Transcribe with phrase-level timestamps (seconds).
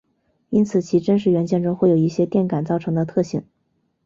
[0.49, 3.43] 因此其真实元件中会有一些电感造成的特性。